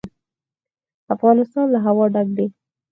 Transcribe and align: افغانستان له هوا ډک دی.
افغانستان 1.15 1.65
له 1.73 1.79
هوا 1.85 2.05
ډک 2.13 2.27
دی. 2.37 2.47